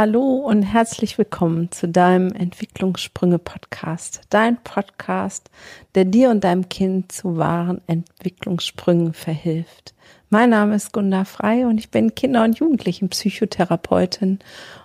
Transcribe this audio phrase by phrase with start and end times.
[0.00, 4.20] Hallo und herzlich willkommen zu deinem Entwicklungssprünge-Podcast.
[4.30, 5.50] Dein Podcast,
[5.96, 9.94] der dir und deinem Kind zu wahren Entwicklungssprüngen verhilft.
[10.30, 14.38] Mein Name ist Gunda Frei und ich bin Kinder- und Jugendlichen-Psychotherapeutin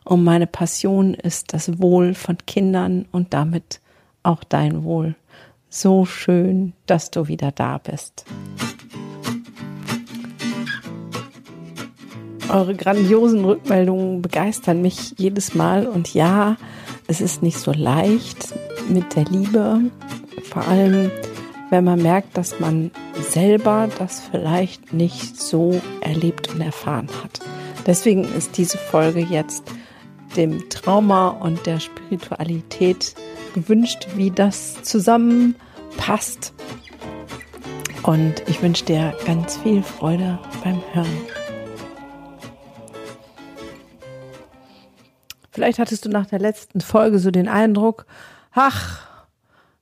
[0.03, 3.81] und meine Passion ist das Wohl von Kindern und damit
[4.23, 5.13] auch dein Wohl.
[5.69, 8.25] So schön, dass du wieder da bist.
[12.53, 15.87] Eure grandiosen Rückmeldungen begeistern mich jedes Mal.
[15.87, 16.55] Und ja,
[17.07, 18.53] es ist nicht so leicht
[18.87, 19.79] mit der Liebe.
[20.43, 21.09] Vor allem,
[21.71, 27.39] wenn man merkt, dass man selber das vielleicht nicht so erlebt und erfahren hat.
[27.87, 29.63] Deswegen ist diese Folge jetzt
[30.37, 33.15] dem Trauma und der Spiritualität
[33.55, 36.53] gewünscht, wie das zusammenpasst.
[38.03, 41.42] Und ich wünsche dir ganz viel Freude beim Hören.
[45.53, 48.07] Vielleicht hattest du nach der letzten Folge so den Eindruck,
[48.53, 49.07] ach,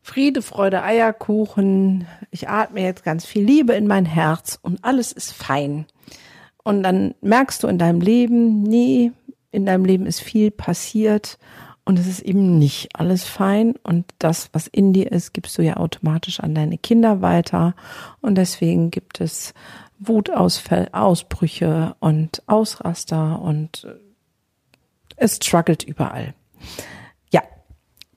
[0.02, 5.32] Friede, Freude, Eierkuchen, ich atme jetzt ganz viel Liebe in mein Herz und alles ist
[5.32, 5.86] fein.
[6.62, 9.14] Und dann merkst du in deinem Leben, nee,
[9.52, 11.38] in deinem Leben ist viel passiert
[11.86, 15.62] und es ist eben nicht alles fein und das, was in dir ist, gibst du
[15.62, 17.76] ja automatisch an deine Kinder weiter
[18.20, 19.54] und deswegen gibt es
[20.00, 23.88] Wutausfälle, Ausbrüche und Ausraster und
[25.22, 26.34] es struggelt überall.
[27.32, 27.44] Ja,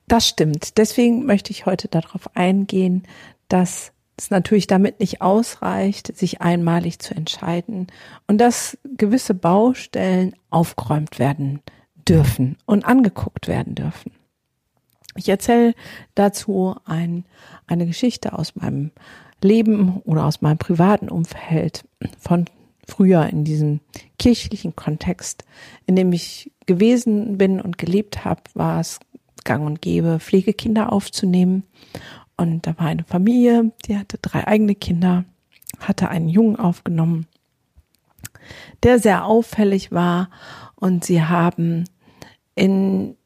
[0.08, 0.78] das stimmt.
[0.78, 3.04] Deswegen möchte ich heute darauf eingehen,
[3.48, 7.88] dass es natürlich damit nicht ausreicht, sich einmalig zu entscheiden
[8.26, 11.60] und dass gewisse Baustellen aufgeräumt werden
[12.08, 14.12] dürfen und angeguckt werden dürfen.
[15.16, 15.74] Ich erzähle
[16.14, 17.24] dazu ein,
[17.66, 18.92] eine Geschichte aus meinem
[19.42, 21.84] Leben oder aus meinem privaten Umfeld
[22.18, 22.46] von
[22.86, 23.80] früher in diesem
[24.18, 25.44] kirchlichen Kontext,
[25.86, 29.00] in dem ich gewesen bin und gelebt habe, war es
[29.44, 31.64] gang und gäbe, Pflegekinder aufzunehmen.
[32.36, 35.24] Und da war eine Familie, die hatte drei eigene Kinder,
[35.78, 37.26] hatte einen Jungen aufgenommen,
[38.82, 40.30] der sehr auffällig war.
[40.74, 41.84] Und sie haben
[42.54, 43.16] in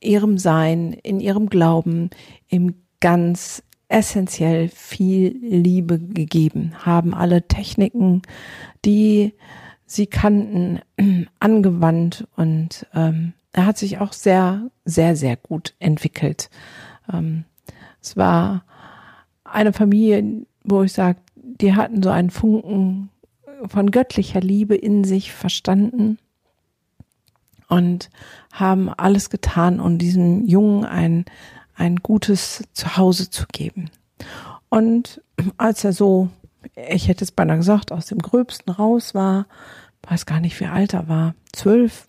[0.00, 2.10] ihrem Sein, in ihrem Glauben,
[2.48, 8.22] im ganz essentiell viel Liebe gegeben, haben alle Techniken,
[8.84, 9.34] die
[9.84, 10.80] sie kannten,
[11.40, 16.50] angewandt und ähm, er hat sich auch sehr, sehr, sehr gut entwickelt.
[17.12, 17.44] Ähm,
[18.00, 18.64] es war
[19.42, 23.10] eine Familie, wo ich sage, die hatten so einen Funken
[23.68, 26.18] von göttlicher Liebe in sich verstanden
[27.68, 28.10] und
[28.52, 31.24] haben alles getan, um diesem Jungen ein,
[31.80, 33.90] ein gutes Zuhause zu geben.
[34.68, 35.22] Und
[35.56, 36.28] als er so,
[36.74, 39.46] ich hätte es beinahe gesagt, aus dem Gröbsten raus war,
[40.02, 42.06] weiß gar nicht, wie alt er war, zwölf,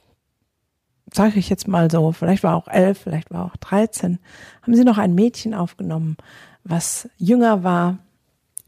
[1.13, 4.19] sage ich jetzt mal so, vielleicht war auch elf, vielleicht war auch dreizehn,
[4.61, 6.17] haben sie noch ein Mädchen aufgenommen,
[6.65, 7.97] was jünger war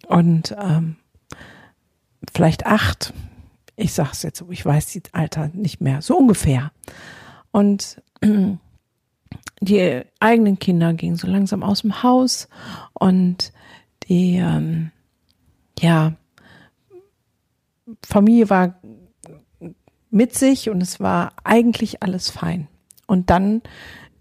[0.08, 0.96] und ähm,
[2.34, 3.14] vielleicht acht.
[3.76, 6.72] Ich sage es jetzt so, ich weiß die Alter nicht mehr, so ungefähr.
[7.52, 8.02] Und
[9.62, 12.48] die eigenen Kinder gingen so langsam aus dem Haus
[12.94, 13.54] und
[14.10, 14.92] die ähm,
[15.80, 16.14] ja
[18.06, 18.80] Familie war
[20.10, 22.68] mit sich und es war eigentlich alles fein.
[23.08, 23.62] Und dann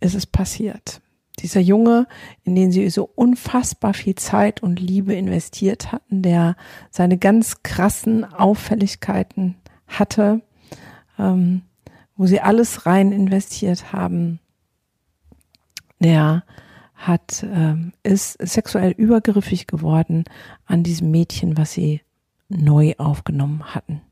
[0.01, 1.01] ist es passiert.
[1.39, 2.07] Dieser Junge,
[2.45, 6.57] in den sie so unfassbar viel Zeit und Liebe investiert hatten, der
[6.91, 9.57] seine ganz krassen Auffälligkeiten
[9.87, 10.41] hatte,
[11.19, 11.63] ähm,
[12.17, 14.41] wo sie alles rein investiert haben,
[16.03, 16.45] der
[16.95, 20.25] hat, ähm, ist sexuell übergriffig geworden
[20.67, 22.01] an diesem Mädchen, was sie
[22.49, 24.03] neu aufgenommen hatten.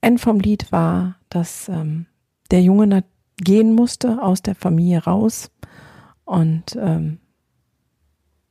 [0.00, 2.06] End vom Lied war, dass ähm,
[2.50, 3.04] der Junge
[3.36, 5.50] gehen musste aus der Familie raus
[6.24, 7.18] und ähm,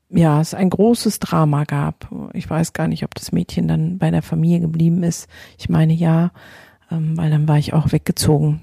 [0.10, 2.10] ja, es ein großes Drama gab.
[2.34, 5.28] Ich weiß gar nicht, ob das Mädchen dann bei der Familie geblieben ist.
[5.58, 6.32] Ich meine ja,
[6.90, 8.62] ähm, weil dann war ich auch weggezogen.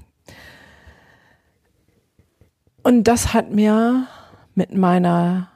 [2.85, 4.05] Und das hat mir
[4.53, 5.49] mit meiner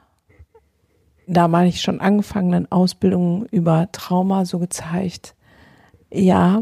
[1.28, 5.36] damals schon angefangenen Ausbildung über Trauma so gezeigt,
[6.10, 6.58] ja,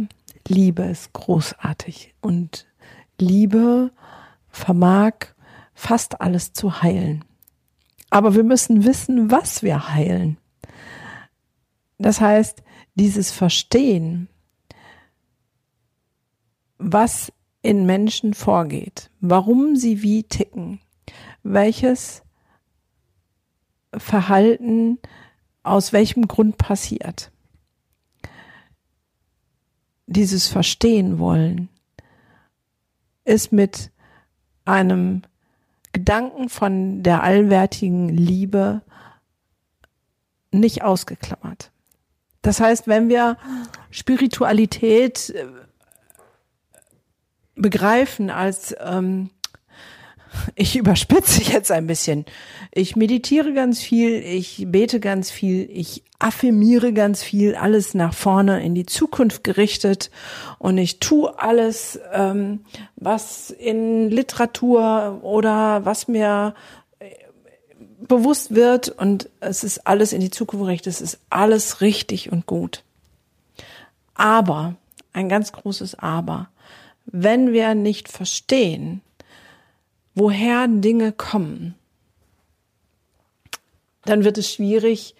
[0.47, 2.67] Liebe ist großartig und
[3.19, 3.93] Liebe
[4.51, 5.15] vermag
[5.73, 7.25] fast alles zu heilen.
[8.11, 10.37] Aber wir müssen wissen, was wir heilen.
[11.97, 12.63] Das heißt,
[12.95, 14.29] dieses Verstehen,
[16.77, 17.33] was
[17.69, 20.81] in Menschen vorgeht, warum sie wie ticken,
[21.43, 22.23] welches
[23.95, 24.99] Verhalten
[25.65, 27.31] aus welchem Grund passiert.
[30.07, 31.69] Dieses Verstehen wollen
[33.27, 33.91] ist mit
[34.65, 35.21] einem
[35.93, 38.81] Gedanken von der allwärtigen Liebe
[40.53, 41.71] nicht ausgeklammert.
[42.41, 43.37] Das heißt, wenn wir
[43.91, 45.45] Spiritualität äh,
[47.59, 49.31] begreifen als ähm,
[50.55, 52.25] ich überspitze jetzt ein bisschen.
[52.73, 58.65] Ich meditiere ganz viel, ich bete ganz viel, ich affirmiere ganz viel, alles nach vorne
[58.65, 60.11] in die Zukunft gerichtet
[60.59, 62.65] und ich tue alles, ähm,
[62.97, 66.55] was in Literatur oder was mir
[66.99, 67.11] äh,
[68.01, 72.47] bewusst wird und es ist alles in die Zukunft gerichtet, es ist alles richtig und
[72.47, 72.83] gut.
[74.15, 74.75] Aber,
[75.13, 76.49] ein ganz großes Aber,
[77.11, 79.01] wenn wir nicht verstehen,
[80.15, 81.75] woher Dinge kommen,
[84.05, 85.15] dann wird es schwierig,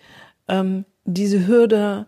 [0.49, 2.07] ähm, diese Hürde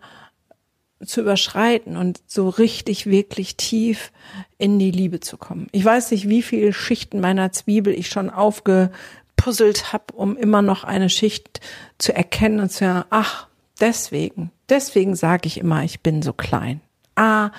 [1.05, 4.11] zu überschreiten und so richtig, wirklich tief
[4.57, 5.67] in die Liebe zu kommen.
[5.71, 10.83] Ich weiß nicht, wie viele Schichten meiner Zwiebel ich schon aufgepuzzelt habe, um immer noch
[10.83, 11.59] eine Schicht
[11.97, 13.47] zu erkennen und zu sagen, ach,
[13.79, 16.81] deswegen, deswegen sage ich immer, ich bin so klein.
[17.15, 17.51] Ah,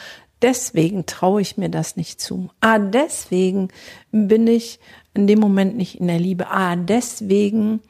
[0.42, 2.50] deswegen traue ich mir das nicht zu.
[2.60, 3.68] Ah, deswegen
[4.10, 4.80] bin ich
[5.14, 6.48] in dem Moment nicht in der Liebe.
[6.48, 7.80] Ah, deswegen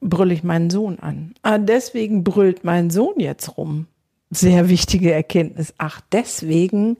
[0.00, 1.34] brülle ich meinen Sohn an.
[1.42, 3.86] Ah, deswegen brüllt mein Sohn jetzt rum.
[4.30, 5.74] Sehr wichtige Erkenntnis.
[5.78, 6.96] Ach, deswegen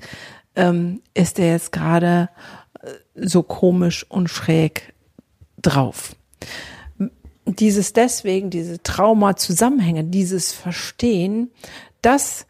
[0.54, 2.28] ähm, ist er jetzt gerade
[2.80, 4.92] äh, so komisch und schräg
[5.60, 6.14] drauf.
[7.46, 11.50] Dieses deswegen, diese Trauma-Zusammenhänge, dieses Verstehen,
[12.02, 12.46] das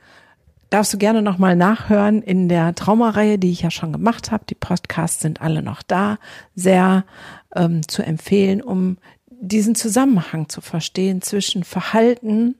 [0.73, 4.45] darfst du gerne nochmal nachhören in der Traumareihe, die ich ja schon gemacht habe.
[4.47, 6.19] Die Podcasts sind alle noch da,
[6.55, 7.05] sehr
[7.55, 8.97] ähm, zu empfehlen, um
[9.29, 12.55] diesen Zusammenhang zu verstehen zwischen Verhalten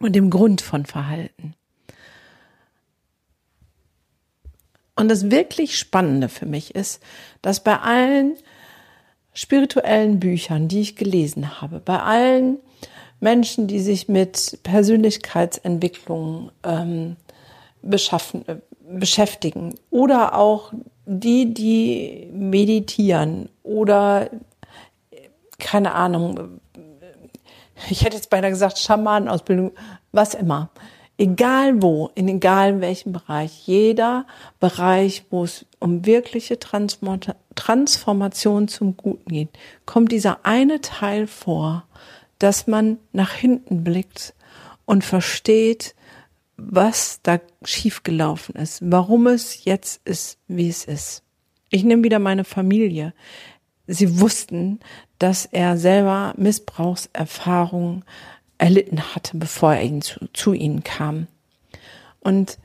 [0.00, 1.54] und dem Grund von Verhalten.
[4.96, 7.00] Und das wirklich Spannende für mich ist,
[7.42, 8.34] dass bei allen
[9.34, 12.58] spirituellen Büchern, die ich gelesen habe, bei allen
[13.24, 17.16] Menschen, die sich mit Persönlichkeitsentwicklung ähm,
[17.82, 20.72] beschaffen, äh, beschäftigen oder auch
[21.06, 24.28] die, die meditieren oder
[25.58, 26.60] keine Ahnung,
[27.88, 29.70] ich hätte jetzt beinahe gesagt Schamanenausbildung,
[30.12, 30.68] was immer.
[31.16, 34.26] Egal wo, in egal welchem Bereich, jeder
[34.60, 39.48] Bereich, wo es um wirkliche Transformation zum Guten geht,
[39.86, 41.84] kommt dieser eine Teil vor,
[42.44, 44.34] dass man nach hinten blickt
[44.84, 45.94] und versteht,
[46.58, 51.22] was da schiefgelaufen ist, warum es jetzt ist, wie es ist.
[51.70, 53.14] Ich nehme wieder meine Familie.
[53.86, 54.78] Sie wussten,
[55.18, 58.04] dass er selber Missbrauchserfahrungen
[58.58, 61.28] erlitten hatte, bevor er zu, zu ihnen kam.
[62.20, 62.58] Und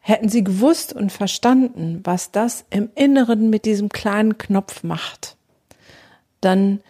[0.00, 5.38] hätten sie gewusst und verstanden, was das im Inneren mit diesem kleinen Knopf macht,
[6.42, 6.82] dann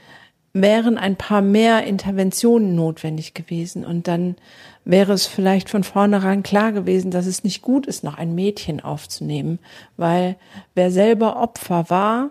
[0.62, 4.37] wären ein paar mehr Interventionen notwendig gewesen und dann
[4.85, 8.81] wäre es vielleicht von vornherein klar gewesen, dass es nicht gut ist, noch ein Mädchen
[8.81, 9.58] aufzunehmen,
[9.97, 10.37] weil
[10.75, 12.31] wer selber Opfer war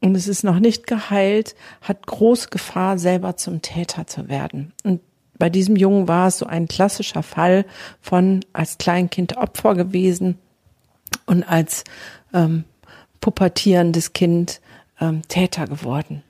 [0.00, 4.72] und es ist noch nicht geheilt, hat große Gefahr, selber zum Täter zu werden.
[4.82, 5.00] Und
[5.38, 7.64] bei diesem Jungen war es so ein klassischer Fall
[8.00, 10.38] von als Kleinkind Opfer gewesen
[11.26, 11.84] und als
[12.34, 12.64] ähm,
[13.20, 14.60] pubertierendes Kind
[15.00, 16.22] ähm, Täter geworden.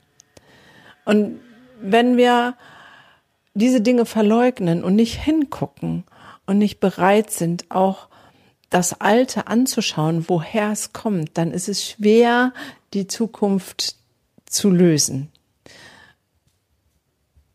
[1.05, 1.41] Und
[1.81, 2.57] wenn wir
[3.55, 6.05] diese Dinge verleugnen und nicht hingucken
[6.47, 8.09] und nicht bereit sind, auch
[8.71, 12.55] das Alte anzuschauen, woher es kommt, dann ist es schwer,
[12.95, 13.97] die Zukunft
[14.47, 15.31] zu lösen.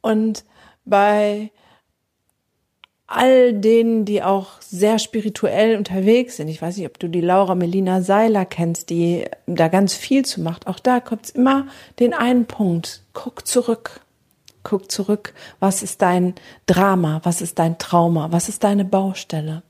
[0.02, 0.44] Und
[0.86, 1.52] bei
[3.08, 6.50] all denen, die auch sehr spirituell unterwegs sind.
[6.50, 10.42] Ich weiß nicht, ob du die Laura Melina Seiler kennst, die da ganz viel zu
[10.42, 10.68] macht.
[10.68, 11.68] Auch da kommt es immer
[12.00, 13.04] den einen Punkt.
[13.14, 14.02] Guck zurück.
[14.64, 15.34] Guck zurück.
[15.62, 16.36] Was ist dein
[16.66, 17.22] Drama?
[17.24, 18.34] Was ist dein Trauma?
[18.34, 19.64] Was ist deine Baustelle?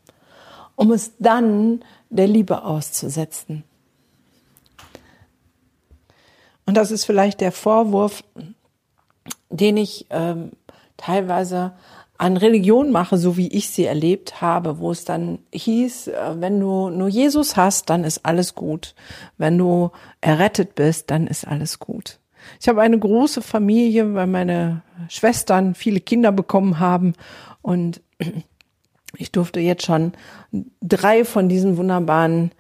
[0.75, 3.63] Um es dann der Liebe auszusetzen.
[6.65, 8.23] Und das ist vielleicht der Vorwurf,
[9.49, 10.51] den ich ähm,
[10.97, 11.73] teilweise
[12.17, 16.59] an Religion mache, so wie ich sie erlebt habe, wo es dann hieß, äh, wenn
[16.59, 18.95] du nur Jesus hast, dann ist alles gut.
[19.37, 22.19] Wenn du errettet bist, dann ist alles gut.
[22.59, 27.13] Ich habe eine große Familie, weil meine Schwestern viele Kinder bekommen haben
[27.61, 28.01] und
[29.17, 30.13] ich durfte jetzt schon
[30.81, 32.51] drei von diesen wunderbaren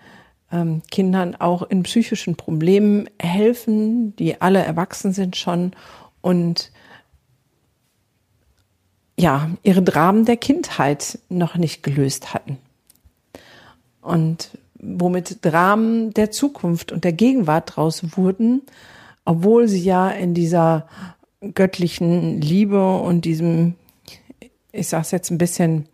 [0.51, 5.71] ähm, Kindern auch in psychischen Problemen helfen, die alle erwachsen sind schon
[6.21, 6.71] und
[9.19, 12.57] ja, ihre Dramen der Kindheit noch nicht gelöst hatten.
[14.01, 18.61] Und womit Dramen der Zukunft und der Gegenwart draus wurden,
[19.25, 20.87] obwohl sie ja in dieser
[21.53, 23.75] göttlichen Liebe und diesem,
[24.71, 25.87] ich sag's jetzt ein bisschen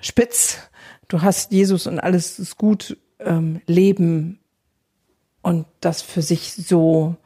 [0.00, 0.58] spitz,
[1.08, 4.40] du hast Jesus und alles ist gut, ähm, leben
[5.42, 7.16] und das für sich so,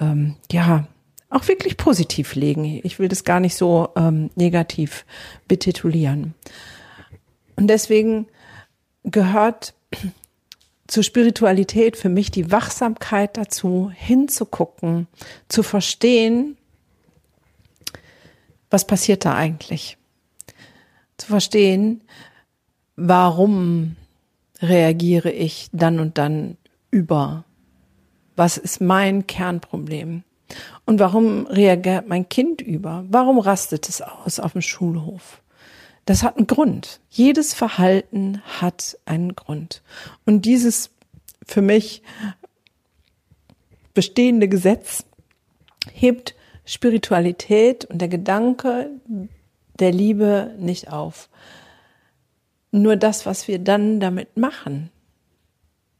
[0.00, 0.86] ähm, ja,
[1.34, 2.80] auch wirklich positiv legen.
[2.84, 5.04] Ich will das gar nicht so ähm, negativ
[5.48, 6.34] betitulieren.
[7.56, 8.26] Und deswegen
[9.02, 9.74] gehört
[10.86, 15.08] zur Spiritualität für mich die Wachsamkeit dazu, hinzugucken,
[15.48, 16.56] zu verstehen,
[18.70, 19.96] was passiert da eigentlich.
[21.16, 22.02] Zu verstehen,
[22.96, 23.96] warum
[24.60, 26.56] reagiere ich dann und dann
[26.90, 27.44] über?
[28.36, 30.22] Was ist mein Kernproblem?
[30.84, 33.04] Und warum reagiert mein Kind über?
[33.08, 35.42] Warum rastet es aus auf dem Schulhof?
[36.06, 37.00] Das hat einen Grund.
[37.08, 39.82] Jedes Verhalten hat einen Grund.
[40.26, 40.90] Und dieses
[41.46, 42.02] für mich
[43.94, 45.04] bestehende Gesetz
[45.92, 46.34] hebt
[46.66, 48.90] Spiritualität und der Gedanke
[49.78, 51.28] der Liebe nicht auf.
[52.70, 54.90] Nur das, was wir dann damit machen,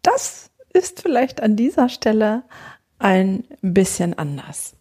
[0.03, 2.43] das ist vielleicht an dieser Stelle
[2.99, 4.75] ein bisschen anders.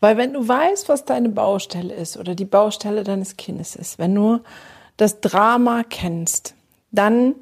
[0.00, 4.14] Weil wenn du weißt, was deine Baustelle ist oder die Baustelle deines Kindes ist, wenn
[4.14, 4.40] du
[4.96, 6.54] das Drama kennst,
[6.90, 7.36] dann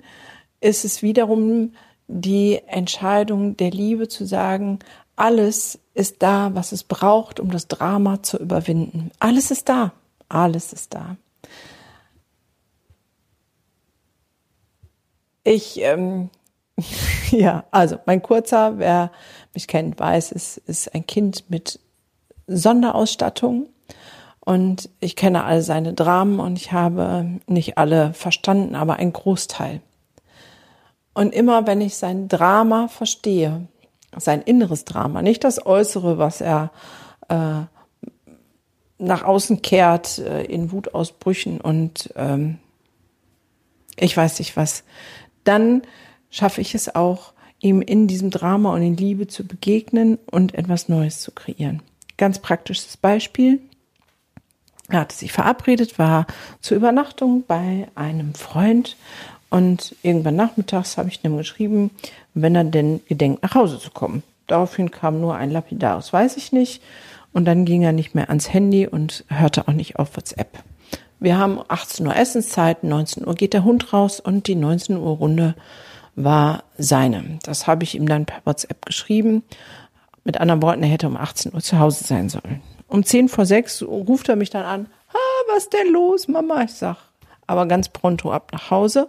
[0.61, 1.73] ist es wiederum
[2.07, 4.81] die Entscheidung der Liebe zu sagen,
[5.17, 9.11] alles ist da, was es braucht, um das Drama zu überwinden.
[9.19, 9.93] Alles ist da.
[10.29, 11.17] Alles ist da.
[15.45, 16.31] Ich, ähm,
[17.31, 19.11] ja, also mein kurzer, wer
[19.55, 21.81] mich kennt, weiß, es ist ein Kind mit
[22.47, 23.69] Sonderausstattung.
[24.41, 29.81] Und ich kenne alle seine Dramen und ich habe nicht alle verstanden, aber ein Großteil.
[31.13, 33.69] Und immer wenn ich sein Drama verstehe,
[34.17, 36.71] sein inneres Drama, nicht das Äußere, was er
[37.29, 37.63] äh,
[38.99, 42.59] nach außen kehrt äh, in Wutausbrüchen und ähm,
[43.97, 44.85] ich weiß nicht was,
[45.45, 45.83] dann
[46.31, 50.89] schaffe ich es auch, ihm in diesem Drama und in Liebe zu begegnen und etwas
[50.89, 51.83] Neues zu kreieren.
[52.17, 53.61] Ganz praktisches Beispiel.
[54.89, 56.27] Er hatte sich verabredet, war
[56.61, 58.97] zur Übernachtung bei einem Freund
[59.51, 61.91] und irgendwann nachmittags habe ich ihm geschrieben,
[62.35, 64.23] wenn er denn gedenkt, nach Hause zu kommen.
[64.47, 66.83] Daraufhin kam nur ein lapidares, weiß ich nicht.
[67.33, 70.65] Und dann ging er nicht mehr ans Handy und hörte auch nicht auf WhatsApp.
[71.21, 75.17] Wir haben 18 Uhr Essenszeit, 19 Uhr geht der Hund raus und die 19 Uhr
[75.17, 75.55] Runde
[76.25, 77.39] war seine.
[77.43, 79.43] Das habe ich ihm dann per WhatsApp geschrieben.
[80.25, 82.61] Mit anderen Worten, er hätte um 18 Uhr zu Hause sein sollen.
[82.89, 84.87] Um 10 vor 6 ruft er mich dann an.
[85.13, 86.63] Ah, was denn los, Mama?
[86.63, 86.97] Ich sag,
[87.47, 89.09] aber ganz pronto ab nach Hause.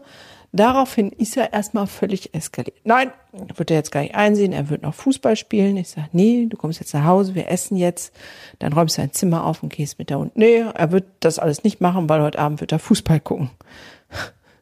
[0.53, 2.75] Daraufhin ist er erstmal völlig eskaliert.
[2.83, 3.11] Nein,
[3.55, 5.77] wird er jetzt gar nicht einsehen, er wird noch Fußball spielen.
[5.77, 8.13] Ich sage, nee, du kommst jetzt nach Hause, wir essen jetzt,
[8.59, 10.35] dann räumst du dein Zimmer auf und gehst mit der Hund.
[10.35, 13.49] Nee, er wird das alles nicht machen, weil heute Abend wird er Fußball gucken.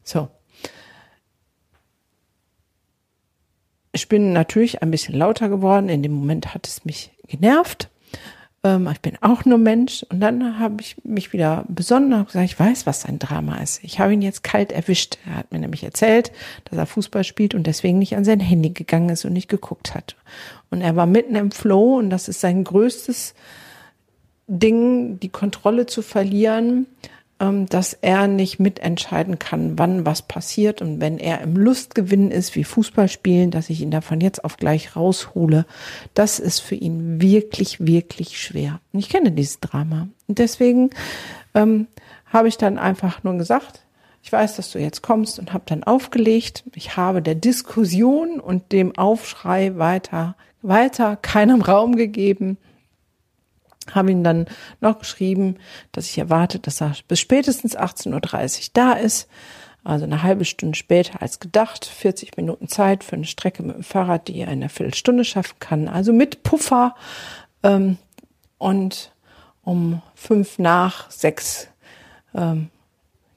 [0.03, 0.29] So,
[3.91, 5.89] Ich bin natürlich ein bisschen lauter geworden.
[5.89, 7.89] In dem Moment hat es mich genervt.
[8.63, 10.05] Ähm, ich bin auch nur Mensch.
[10.09, 13.83] Und dann habe ich mich wieder besonnen und gesagt, ich weiß, was sein Drama ist.
[13.83, 15.17] Ich habe ihn jetzt kalt erwischt.
[15.25, 16.31] Er hat mir nämlich erzählt,
[16.65, 19.95] dass er Fußball spielt und deswegen nicht an sein Handy gegangen ist und nicht geguckt
[19.95, 20.15] hat.
[20.69, 23.33] Und er war mitten im Flow und das ist sein größtes
[24.47, 26.87] Ding, die Kontrolle zu verlieren
[27.39, 30.81] dass er nicht mitentscheiden kann, wann was passiert.
[30.81, 34.57] Und wenn er im Lustgewinn ist, wie Fußball spielen, dass ich ihn davon jetzt auf
[34.57, 35.65] gleich raushole,
[36.13, 38.81] das ist für ihn wirklich, wirklich schwer.
[38.91, 40.09] Und ich kenne dieses Drama.
[40.27, 40.89] Und deswegen
[41.55, 41.87] ähm,
[42.25, 43.85] habe ich dann einfach nur gesagt,
[44.21, 46.65] ich weiß, dass du jetzt kommst und habe dann aufgelegt.
[46.75, 52.57] Ich habe der Diskussion und dem Aufschrei weiter, weiter keinem Raum gegeben
[53.95, 54.45] habe ihm dann
[54.81, 55.57] noch geschrieben,
[55.91, 59.27] dass ich erwarte, dass er bis spätestens 18.30 Uhr da ist.
[59.83, 63.83] Also eine halbe Stunde später als gedacht, 40 Minuten Zeit für eine Strecke mit dem
[63.83, 65.87] Fahrrad, die er in einer Viertelstunde schaffen kann.
[65.87, 66.95] Also mit Puffer.
[67.63, 67.97] Ähm,
[68.57, 69.13] und
[69.63, 71.69] um fünf nach sechs
[72.35, 72.69] ähm,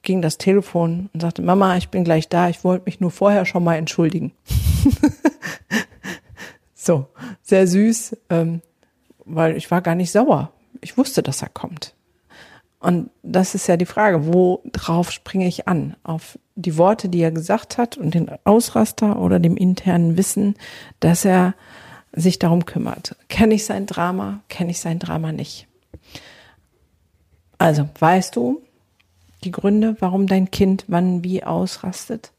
[0.01, 3.45] ging das Telefon und sagte, Mama, ich bin gleich da, ich wollte mich nur vorher
[3.45, 4.33] schon mal entschuldigen.
[6.73, 7.07] so,
[7.41, 8.17] sehr süß.
[8.29, 8.61] Ähm,
[9.25, 10.51] weil ich war gar nicht sauer.
[10.81, 11.93] Ich wusste, dass er kommt.
[12.79, 15.95] Und das ist ja die Frage, worauf springe ich an?
[16.03, 20.55] Auf die Worte, die er gesagt hat und den Ausraster oder dem internen Wissen,
[20.99, 21.55] dass er
[22.11, 23.15] sich darum kümmert.
[23.29, 24.41] Kenne ich sein Drama?
[24.49, 25.67] Kenne ich sein Drama nicht?
[27.57, 28.61] Also, weißt du
[29.45, 32.33] die Gründe, warum dein Kind wann wie ausrastet?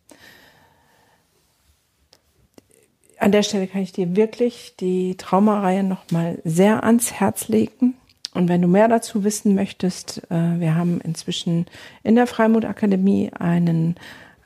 [3.25, 7.95] An der Stelle kann ich dir wirklich die Traumareihe nochmal sehr ans Herz legen.
[8.35, 11.65] Und wenn du mehr dazu wissen möchtest, äh, wir haben inzwischen
[12.03, 13.95] in der Freimut Akademie einen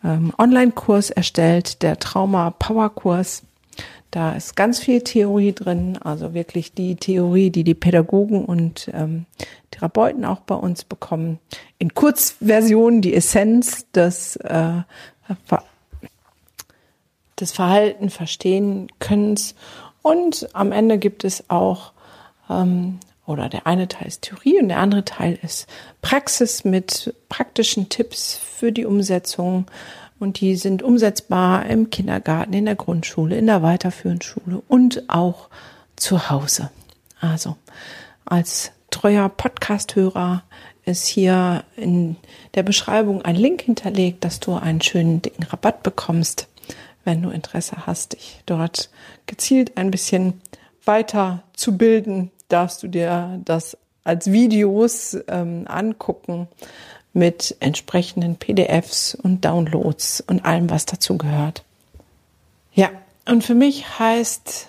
[0.04, 3.42] ähm, Online-Kurs erstellt, der Trauma Power Kurs.
[4.12, 9.26] Da ist ganz viel Theorie drin, also wirklich die Theorie, die die Pädagogen und ähm,
[9.72, 11.40] Therapeuten auch bei uns bekommen.
[11.78, 14.82] In Kurzversion die Essenz des, äh,
[17.40, 19.54] des Verhalten verstehen Könnens.
[20.02, 21.92] Und am Ende gibt es auch,
[22.50, 25.66] ähm, oder der eine Teil ist Theorie und der andere Teil ist
[26.00, 29.66] Praxis mit praktischen Tipps für die Umsetzung
[30.18, 35.48] und die sind umsetzbar im Kindergarten, in der Grundschule, in der weiterführenden Schule und auch
[35.96, 36.70] zu Hause.
[37.20, 37.56] Also
[38.24, 40.42] als treuer Podcast-Hörer
[40.84, 42.16] ist hier in
[42.54, 46.48] der Beschreibung ein Link hinterlegt, dass du einen schönen dicken Rabatt bekommst,
[47.08, 48.90] wenn du Interesse hast, dich dort
[49.24, 50.42] gezielt ein bisschen
[50.84, 56.48] weiter zu bilden, darfst du dir das als Videos ähm, angucken
[57.14, 61.64] mit entsprechenden PDFs und Downloads und allem, was dazu gehört.
[62.74, 62.90] Ja,
[63.26, 64.66] und für mich heißt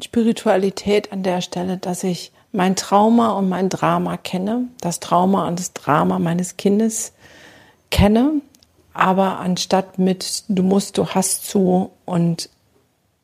[0.00, 5.58] Spiritualität an der Stelle, dass ich mein Trauma und mein Drama kenne, das Trauma und
[5.58, 7.14] das Drama meines Kindes
[7.90, 8.40] kenne,
[8.98, 12.50] aber anstatt mit du musst, du hast zu und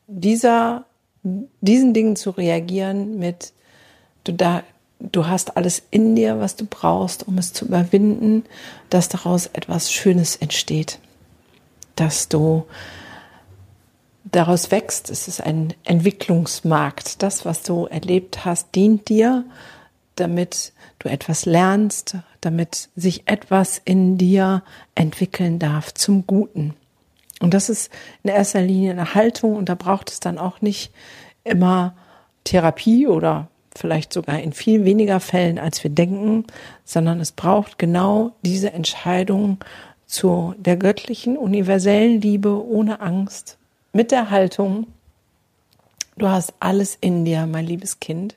[0.06, 0.84] dieser,
[1.22, 3.52] diesen Dingen zu reagieren mit
[4.24, 4.62] du da,
[5.00, 8.44] du hast alles in dir, was du brauchst, um es zu überwinden,
[8.90, 10.98] dass daraus etwas Schönes entsteht,
[11.96, 12.66] dass du
[14.24, 15.10] daraus wächst.
[15.10, 17.22] Es ist ein Entwicklungsmarkt.
[17.22, 19.44] Das, was du erlebt hast, dient dir,
[20.16, 24.62] damit du etwas lernst, damit sich etwas in dir
[24.94, 26.74] entwickeln darf zum Guten.
[27.40, 27.90] Und das ist
[28.22, 30.92] in erster Linie eine Haltung und da braucht es dann auch nicht
[31.42, 31.94] immer
[32.44, 36.44] Therapie oder vielleicht sogar in viel weniger Fällen, als wir denken,
[36.84, 39.58] sondern es braucht genau diese Entscheidung
[40.06, 43.58] zu der göttlichen, universellen Liebe ohne Angst,
[43.92, 44.86] mit der Haltung,
[46.16, 48.34] du hast alles in dir, mein liebes Kind.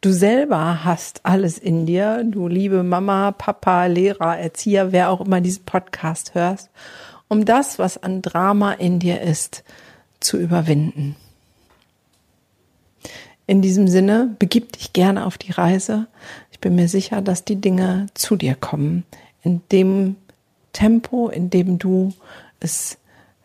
[0.00, 5.42] Du selber hast alles in dir, du liebe Mama, Papa, Lehrer, Erzieher, wer auch immer
[5.42, 6.70] diesen Podcast hörst,
[7.28, 9.62] um das, was an Drama in dir ist,
[10.18, 11.16] zu überwinden.
[13.46, 16.06] In diesem Sinne, begib dich gerne auf die Reise.
[16.50, 19.04] Ich bin mir sicher, dass die Dinge zu dir kommen.
[19.42, 20.16] In dem
[20.72, 22.14] Tempo, in dem du
[22.58, 22.96] es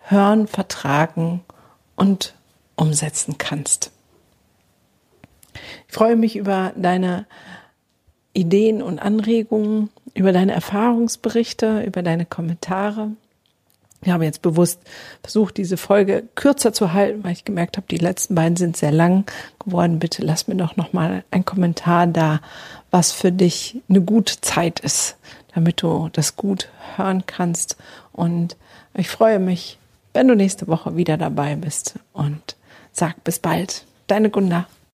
[0.03, 1.41] hören, vertragen
[1.97, 2.33] und
[2.77, 3.91] umsetzen kannst.
[5.87, 7.25] Ich freue mich über deine
[8.33, 13.11] Ideen und Anregungen, über deine Erfahrungsberichte, über deine Kommentare.
[14.01, 14.79] Ich habe jetzt bewusst
[15.23, 18.91] versucht, diese Folge kürzer zu halten, weil ich gemerkt habe, die letzten beiden sind sehr
[18.91, 19.25] lang
[19.57, 19.97] geworden.
[19.97, 22.39] Bitte lass mir doch noch mal einen Kommentar da,
[22.91, 25.17] was für dich eine gute Zeit ist,
[25.55, 27.77] damit du das gut hören kannst.
[28.11, 28.57] Und
[28.93, 29.79] ich freue mich,
[30.13, 32.55] wenn du nächste Woche wieder dabei bist und
[32.91, 33.85] sag bis bald.
[34.07, 34.67] Deine Gunda.